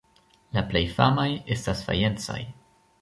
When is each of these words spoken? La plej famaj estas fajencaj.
La 0.57 0.63
plej 0.71 0.81
famaj 0.95 1.27
estas 1.57 1.87
fajencaj. 1.91 2.39